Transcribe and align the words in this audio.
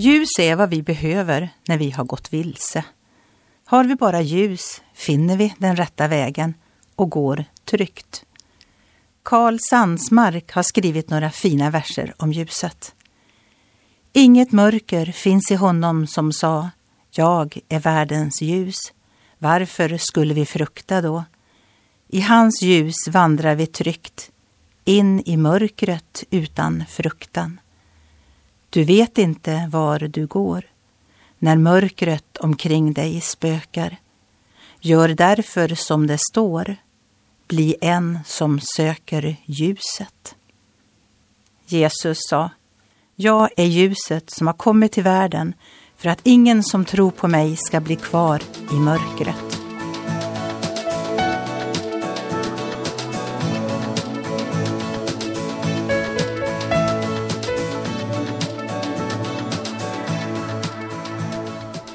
Ljus 0.00 0.38
är 0.38 0.56
vad 0.56 0.70
vi 0.70 0.82
behöver 0.82 1.50
när 1.68 1.78
vi 1.78 1.90
har 1.90 2.04
gått 2.04 2.32
vilse. 2.32 2.84
Har 3.64 3.84
vi 3.84 3.94
bara 3.94 4.20
ljus 4.20 4.82
finner 4.94 5.36
vi 5.36 5.54
den 5.58 5.76
rätta 5.76 6.08
vägen 6.08 6.54
och 6.94 7.10
går 7.10 7.44
tryggt. 7.64 8.24
Karl 9.22 9.58
Sandsmark 9.70 10.52
har 10.52 10.62
skrivit 10.62 11.10
några 11.10 11.30
fina 11.30 11.70
verser 11.70 12.14
om 12.16 12.32
ljuset. 12.32 12.94
Inget 14.12 14.52
mörker 14.52 15.06
finns 15.06 15.50
i 15.50 15.54
honom 15.54 16.06
som 16.06 16.32
sa 16.32 16.70
Jag 17.10 17.58
är 17.68 17.80
världens 17.80 18.42
ljus. 18.42 18.92
Varför 19.38 19.96
skulle 19.98 20.34
vi 20.34 20.46
frukta 20.46 21.00
då? 21.00 21.24
I 22.08 22.20
hans 22.20 22.62
ljus 22.62 23.08
vandrar 23.08 23.54
vi 23.54 23.66
tryggt 23.66 24.30
in 24.84 25.22
i 25.26 25.36
mörkret 25.36 26.24
utan 26.30 26.84
fruktan. 26.88 27.60
Du 28.70 28.84
vet 28.84 29.18
inte 29.18 29.68
var 29.72 29.98
du 29.98 30.26
går 30.26 30.64
när 31.38 31.56
mörkret 31.56 32.36
omkring 32.36 32.92
dig 32.92 33.20
spökar. 33.20 33.96
Gör 34.80 35.08
därför 35.08 35.74
som 35.74 36.06
det 36.06 36.18
står, 36.30 36.76
bli 37.46 37.76
en 37.80 38.18
som 38.26 38.60
söker 38.60 39.36
ljuset. 39.44 40.34
Jesus 41.66 42.18
sa, 42.20 42.50
jag 43.16 43.48
är 43.56 43.64
ljuset 43.64 44.30
som 44.30 44.46
har 44.46 44.54
kommit 44.54 44.92
till 44.92 45.02
världen 45.02 45.54
för 45.96 46.08
att 46.08 46.20
ingen 46.22 46.62
som 46.62 46.84
tror 46.84 47.10
på 47.10 47.28
mig 47.28 47.56
ska 47.56 47.80
bli 47.80 47.96
kvar 47.96 48.42
i 48.72 48.74
mörkret. 48.74 49.47